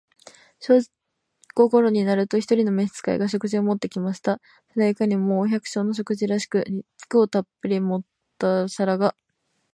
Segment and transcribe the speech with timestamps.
[0.59, 0.79] 正
[1.53, 4.41] 午頃になると、一人の召使が、食事を持って来ました。
[4.73, 8.07] それはいかにも、お百姓の食事らしく、肉をたっぶり盛っ
[8.39, 9.15] た皿が、